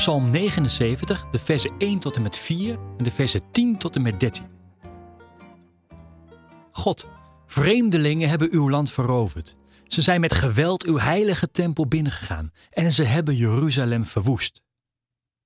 Psalm 0.00 0.30
79, 0.30 1.26
de 1.30 1.38
versen 1.38 1.72
1 1.78 1.98
tot 1.98 2.16
en 2.16 2.22
met 2.22 2.36
4 2.36 2.78
en 2.98 3.04
de 3.04 3.10
versen 3.10 3.50
10 3.50 3.78
tot 3.78 3.96
en 3.96 4.02
met 4.02 4.20
13. 4.20 4.46
God, 6.70 7.08
vreemdelingen 7.46 8.28
hebben 8.28 8.52
uw 8.52 8.70
land 8.70 8.90
veroverd. 8.90 9.56
Ze 9.86 10.02
zijn 10.02 10.20
met 10.20 10.34
geweld 10.34 10.84
uw 10.84 10.98
heilige 10.98 11.50
tempel 11.50 11.86
binnengegaan 11.86 12.52
en 12.70 12.92
ze 12.92 13.04
hebben 13.04 13.36
Jeruzalem 13.36 14.06
verwoest. 14.06 14.62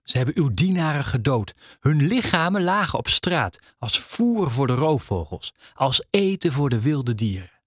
Ze 0.02 0.16
hebben 0.16 0.38
uw 0.38 0.54
dienaren 0.54 1.04
gedood. 1.04 1.54
Hun 1.80 2.06
lichamen 2.06 2.62
lagen 2.62 2.98
op 2.98 3.08
straat, 3.08 3.58
als 3.78 3.98
voer 3.98 4.50
voor 4.50 4.66
de 4.66 4.74
roofvogels, 4.74 5.52
als 5.74 6.04
eten 6.10 6.52
voor 6.52 6.70
de 6.70 6.80
wilde 6.80 7.14
dieren. 7.14 7.60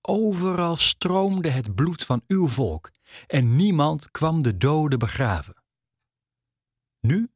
Overal 0.00 0.76
stroomde 0.76 1.50
het 1.50 1.74
bloed 1.74 2.04
van 2.04 2.22
uw 2.26 2.48
volk, 2.48 2.90
en 3.26 3.56
niemand 3.56 4.10
kwam 4.10 4.42
de 4.42 4.56
doden 4.56 4.98
begraven. 4.98 5.57
Nu 7.00 7.30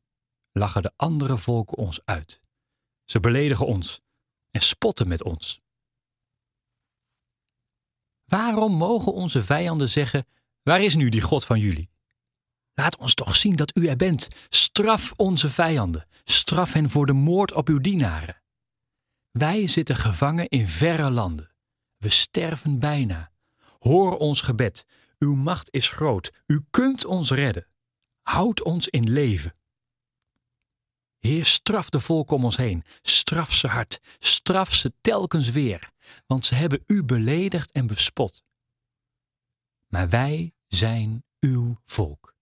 lachen 0.52 0.82
de 0.82 0.92
andere 0.96 1.38
volken 1.38 1.76
ons 1.78 2.00
uit. 2.04 2.40
Ze 3.04 3.20
beledigen 3.20 3.66
ons 3.66 4.00
en 4.50 4.60
spotten 4.60 5.08
met 5.08 5.22
ons. 5.22 5.60
Waarom 8.24 8.72
mogen 8.72 9.12
onze 9.12 9.42
vijanden 9.42 9.88
zeggen: 9.88 10.26
Waar 10.62 10.80
is 10.82 10.94
nu 10.94 11.08
die 11.08 11.20
God 11.20 11.44
van 11.44 11.60
jullie? 11.60 11.90
Laat 12.74 12.96
ons 12.96 13.14
toch 13.14 13.36
zien 13.36 13.56
dat 13.56 13.76
u 13.76 13.86
er 13.86 13.96
bent. 13.96 14.28
Straf 14.48 15.12
onze 15.16 15.50
vijanden. 15.50 16.06
Straf 16.24 16.72
hen 16.72 16.90
voor 16.90 17.06
de 17.06 17.12
moord 17.12 17.52
op 17.52 17.68
uw 17.68 17.78
dienaren. 17.78 18.42
Wij 19.30 19.66
zitten 19.66 19.96
gevangen 19.96 20.48
in 20.48 20.68
verre 20.68 21.10
landen. 21.10 21.50
We 21.96 22.08
sterven 22.08 22.78
bijna. 22.78 23.32
Hoor 23.78 24.18
ons 24.18 24.40
gebed. 24.40 24.86
Uw 25.18 25.34
macht 25.34 25.68
is 25.70 25.88
groot. 25.88 26.32
U 26.46 26.64
kunt 26.70 27.04
ons 27.04 27.30
redden. 27.30 27.66
Houd 28.22 28.62
ons 28.62 28.88
in 28.88 29.10
leven. 29.10 29.54
Heer, 31.22 31.44
straf 31.44 31.90
de 31.90 32.00
volken 32.00 32.36
om 32.36 32.44
ons 32.44 32.56
heen. 32.56 32.84
Straf 33.02 33.52
ze 33.52 33.66
hard. 33.66 34.00
Straf 34.18 34.74
ze 34.74 34.92
telkens 35.00 35.50
weer. 35.50 35.90
Want 36.26 36.44
ze 36.44 36.54
hebben 36.54 36.84
u 36.86 37.04
beledigd 37.04 37.72
en 37.72 37.86
bespot. 37.86 38.44
Maar 39.88 40.08
wij 40.08 40.54
zijn 40.68 41.24
uw 41.40 41.76
volk. 41.84 42.34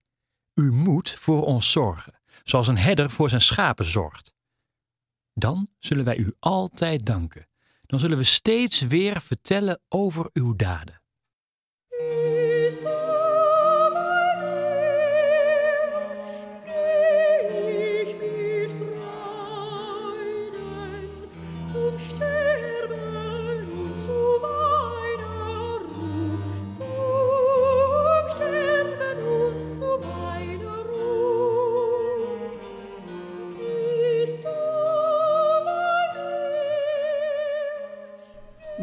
U 0.53 0.71
moet 0.71 1.09
voor 1.09 1.45
ons 1.45 1.71
zorgen, 1.71 2.21
zoals 2.43 2.67
een 2.67 2.77
herder 2.77 3.09
voor 3.09 3.29
zijn 3.29 3.41
schapen 3.41 3.85
zorgt. 3.85 4.33
Dan 5.33 5.69
zullen 5.79 6.05
wij 6.05 6.17
u 6.17 6.35
altijd 6.39 7.05
danken. 7.05 7.47
Dan 7.85 7.99
zullen 7.99 8.17
we 8.17 8.23
steeds 8.23 8.81
weer 8.81 9.21
vertellen 9.21 9.81
over 9.89 10.29
uw 10.33 10.55
daden. 10.55 11.00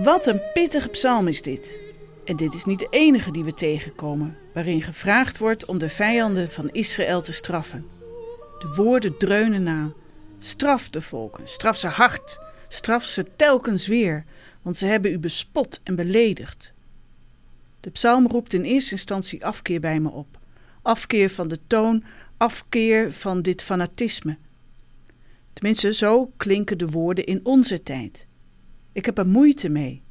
Wat 0.02 0.26
een 0.26 0.42
pittige 0.52 0.88
psalm 0.88 1.28
is 1.28 1.42
dit. 1.42 1.80
En 2.24 2.36
dit 2.36 2.54
is 2.54 2.64
niet 2.64 2.78
de 2.78 2.86
enige 2.90 3.30
die 3.30 3.44
we 3.44 3.52
tegenkomen, 3.52 4.36
waarin 4.54 4.82
gevraagd 4.82 5.38
wordt 5.38 5.64
om 5.64 5.78
de 5.78 5.88
vijanden 5.88 6.50
van 6.50 6.68
Israël 6.70 7.22
te 7.22 7.32
straffen. 7.32 7.86
De 8.58 8.72
woorden 8.76 9.18
dreunen 9.18 9.62
na. 9.62 9.92
Straf 10.38 10.90
de 10.90 11.00
volken, 11.00 11.48
straf 11.48 11.76
ze 11.76 11.88
hard, 11.88 12.38
straf 12.68 13.04
ze 13.04 13.26
telkens 13.36 13.86
weer, 13.86 14.24
want 14.62 14.76
ze 14.76 14.86
hebben 14.86 15.12
u 15.12 15.18
bespot 15.18 15.80
en 15.82 15.94
beledigd. 15.94 16.72
De 17.80 17.90
psalm 17.90 18.26
roept 18.26 18.54
in 18.54 18.62
eerste 18.62 18.92
instantie 18.92 19.44
afkeer 19.44 19.80
bij 19.80 20.00
me 20.00 20.10
op. 20.10 20.38
Afkeer 20.82 21.30
van 21.30 21.48
de 21.48 21.58
toon, 21.66 22.04
afkeer 22.36 23.12
van 23.12 23.42
dit 23.42 23.62
fanatisme. 23.62 24.36
Tenminste, 25.52 25.94
zo 25.94 26.32
klinken 26.36 26.78
de 26.78 26.86
woorden 26.86 27.24
in 27.24 27.40
onze 27.42 27.82
tijd. 27.82 28.26
Ik 28.92 29.04
heb 29.04 29.18
er 29.18 29.26
moeite 29.26 29.68
mee. 29.68 30.02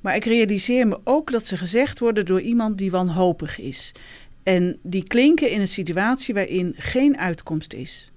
Maar 0.00 0.16
ik 0.16 0.24
realiseer 0.24 0.88
me 0.88 1.00
ook 1.04 1.30
dat 1.30 1.46
ze 1.46 1.56
gezegd 1.56 1.98
worden 1.98 2.26
door 2.26 2.40
iemand 2.40 2.78
die 2.78 2.90
wanhopig 2.90 3.58
is. 3.58 3.92
En 4.42 4.78
die 4.82 5.02
klinken 5.02 5.50
in 5.50 5.60
een 5.60 5.68
situatie 5.68 6.34
waarin 6.34 6.74
geen 6.76 7.18
uitkomst 7.18 7.72
is. 7.72 8.11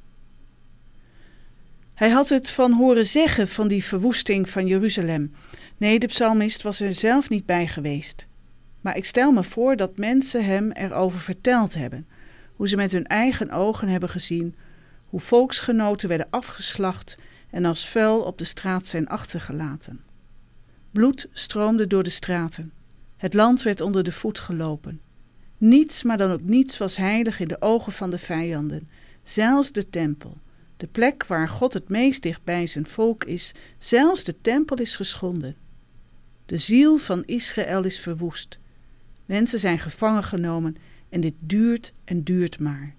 Hij 1.95 2.09
had 2.09 2.29
het 2.29 2.49
van 2.49 2.71
horen 2.71 3.05
zeggen 3.05 3.47
van 3.47 3.67
die 3.67 3.83
verwoesting 3.83 4.49
van 4.49 4.67
Jeruzalem. 4.67 5.31
Nee, 5.77 5.99
de 5.99 6.07
psalmist 6.07 6.61
was 6.61 6.79
er 6.79 6.95
zelf 6.95 7.29
niet 7.29 7.45
bij 7.45 7.67
geweest. 7.67 8.27
Maar 8.81 8.97
ik 8.97 9.05
stel 9.05 9.31
me 9.31 9.43
voor 9.43 9.75
dat 9.75 9.97
mensen 9.97 10.45
hem 10.45 10.71
erover 10.71 11.19
verteld 11.19 11.73
hebben. 11.73 12.07
Hoe 12.55 12.67
ze 12.67 12.75
met 12.75 12.91
hun 12.91 13.07
eigen 13.07 13.51
ogen 13.51 13.87
hebben 13.87 14.09
gezien 14.09 14.55
hoe 15.05 15.19
volksgenoten 15.19 16.09
werden 16.09 16.27
afgeslacht 16.29 17.17
en 17.49 17.65
als 17.65 17.89
vuil 17.89 18.21
op 18.21 18.37
de 18.37 18.43
straat 18.43 18.87
zijn 18.87 19.07
achtergelaten. 19.07 20.03
Bloed 20.91 21.27
stroomde 21.31 21.87
door 21.87 22.03
de 22.03 22.09
straten. 22.09 22.71
Het 23.17 23.33
land 23.33 23.61
werd 23.61 23.81
onder 23.81 24.03
de 24.03 24.11
voet 24.11 24.39
gelopen. 24.39 25.01
Niets, 25.57 26.03
maar 26.03 26.17
dan 26.17 26.31
ook 26.31 26.41
niets, 26.41 26.77
was 26.77 26.97
heilig 26.97 27.39
in 27.39 27.47
de 27.47 27.61
ogen 27.61 27.91
van 27.91 28.09
de 28.09 28.17
vijanden. 28.17 28.89
Zelfs 29.23 29.71
de 29.71 29.89
tempel, 29.89 30.37
de 30.77 30.87
plek 30.87 31.25
waar 31.25 31.49
God 31.49 31.73
het 31.73 31.89
meest 31.89 32.21
dicht 32.21 32.43
bij 32.43 32.67
zijn 32.67 32.87
volk 32.87 33.23
is, 33.23 33.51
zelfs 33.77 34.23
de 34.23 34.41
tempel 34.41 34.77
is 34.77 34.95
geschonden. 34.95 35.55
De 36.45 36.57
ziel 36.57 36.97
van 36.97 37.23
Israël 37.25 37.83
is 37.83 37.99
verwoest. 37.99 38.59
Mensen 39.25 39.59
zijn 39.59 39.79
gevangen 39.79 40.23
genomen 40.23 40.75
en 41.09 41.21
dit 41.21 41.33
duurt 41.39 41.93
en 42.03 42.23
duurt 42.23 42.59
maar. 42.59 42.95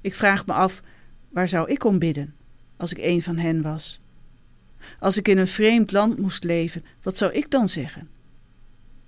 Ik 0.00 0.14
vraag 0.14 0.46
me 0.46 0.52
af, 0.52 0.82
waar 1.28 1.48
zou 1.48 1.70
ik 1.70 1.84
om 1.84 1.98
bidden? 1.98 2.34
als 2.80 2.92
ik 2.92 2.98
een 2.98 3.22
van 3.22 3.36
hen 3.36 3.62
was? 3.62 4.00
Als 4.98 5.16
ik 5.16 5.28
in 5.28 5.38
een 5.38 5.46
vreemd 5.46 5.92
land 5.92 6.18
moest 6.18 6.44
leven, 6.44 6.84
wat 7.02 7.16
zou 7.16 7.32
ik 7.32 7.50
dan 7.50 7.68
zeggen? 7.68 8.08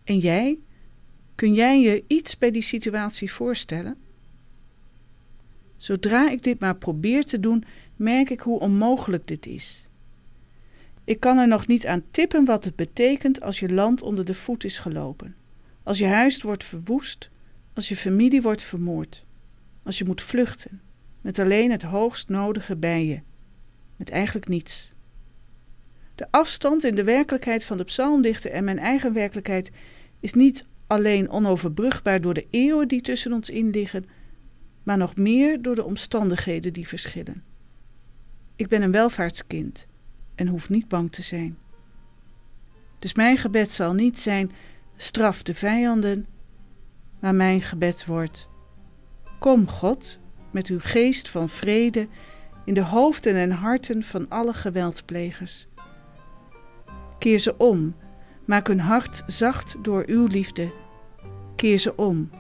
En 0.04 0.18
jij? 0.18 0.58
Kun 1.34 1.54
jij 1.54 1.80
je 1.80 2.04
iets 2.06 2.38
bij 2.38 2.50
die 2.50 2.62
situatie 2.62 3.32
voorstellen? 3.32 3.96
Zodra 5.82 6.30
ik 6.30 6.42
dit 6.42 6.60
maar 6.60 6.76
probeer 6.76 7.24
te 7.24 7.40
doen, 7.40 7.64
merk 7.96 8.30
ik 8.30 8.40
hoe 8.40 8.60
onmogelijk 8.60 9.26
dit 9.26 9.46
is. 9.46 9.88
Ik 11.04 11.20
kan 11.20 11.38
er 11.38 11.48
nog 11.48 11.66
niet 11.66 11.86
aan 11.86 12.02
tippen 12.10 12.44
wat 12.44 12.64
het 12.64 12.76
betekent 12.76 13.40
als 13.40 13.60
je 13.60 13.72
land 13.72 14.02
onder 14.02 14.24
de 14.24 14.34
voet 14.34 14.64
is 14.64 14.78
gelopen, 14.78 15.34
als 15.82 15.98
je 15.98 16.06
huis 16.06 16.42
wordt 16.42 16.64
verwoest, 16.64 17.30
als 17.74 17.88
je 17.88 17.96
familie 17.96 18.42
wordt 18.42 18.62
vermoord, 18.62 19.24
als 19.82 19.98
je 19.98 20.04
moet 20.04 20.22
vluchten, 20.22 20.80
met 21.20 21.38
alleen 21.38 21.70
het 21.70 21.82
hoogst 21.82 22.28
nodige 22.28 22.76
bij 22.76 23.06
je 23.06 23.20
met 23.96 24.10
eigenlijk 24.10 24.48
niets. 24.48 24.92
De 26.14 26.26
afstand 26.30 26.84
in 26.84 26.94
de 26.94 27.04
werkelijkheid 27.04 27.64
van 27.64 27.76
de 27.76 27.84
psalmdichter 27.84 28.50
en 28.50 28.64
mijn 28.64 28.78
eigen 28.78 29.12
werkelijkheid 29.12 29.70
is 30.20 30.32
niet 30.32 30.66
alleen 30.86 31.30
onoverbrugbaar 31.30 32.20
door 32.20 32.34
de 32.34 32.46
eeuwen 32.50 32.88
die 32.88 33.00
tussen 33.00 33.32
ons 33.32 33.50
in 33.50 33.70
liggen, 33.70 34.04
maar 34.82 34.96
nog 34.96 35.16
meer 35.16 35.62
door 35.62 35.74
de 35.74 35.84
omstandigheden 35.84 36.72
die 36.72 36.88
verschillen. 36.88 37.44
Ik 38.56 38.68
ben 38.68 38.82
een 38.82 38.92
welvaartskind 38.92 39.86
en 40.34 40.46
hoef 40.46 40.68
niet 40.68 40.88
bang 40.88 41.12
te 41.12 41.22
zijn. 41.22 41.58
Dus 42.98 43.14
mijn 43.14 43.36
gebed 43.36 43.72
zal 43.72 43.92
niet 43.92 44.20
zijn: 44.20 44.52
straf 44.96 45.42
de 45.42 45.54
vijanden, 45.54 46.26
maar 47.20 47.34
mijn 47.34 47.60
gebed 47.60 48.06
wordt: 48.06 48.48
Kom, 49.38 49.68
God, 49.68 50.20
met 50.50 50.66
uw 50.66 50.80
geest 50.80 51.28
van 51.28 51.48
vrede 51.48 52.08
in 52.64 52.74
de 52.74 52.82
hoofden 52.82 53.34
en 53.34 53.50
harten 53.50 54.02
van 54.02 54.28
alle 54.28 54.52
geweldplegers. 54.52 55.66
Keer 57.18 57.38
ze 57.38 57.56
om, 57.56 57.94
maak 58.44 58.66
hun 58.66 58.80
hart 58.80 59.22
zacht 59.26 59.76
door 59.82 60.04
uw 60.06 60.26
liefde. 60.26 60.72
Keer 61.56 61.78
ze 61.78 61.96
om, 61.96 62.30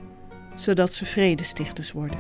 zodat 0.54 0.92
ze 0.92 1.06
vredestichters 1.06 1.92
worden. 1.92 2.18